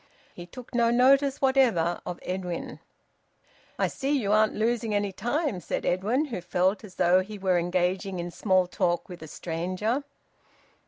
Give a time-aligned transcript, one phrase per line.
[0.33, 2.79] He took no notice whatever of Edwin.
[3.77, 7.59] "I see you aren't losing any time," said Edwin, who felt as though he were
[7.59, 10.03] engaging in small talk with a stranger.